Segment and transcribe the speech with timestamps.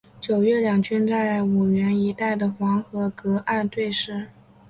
[0.19, 4.25] 九月两军在五原一带的黄河隔岸对峙。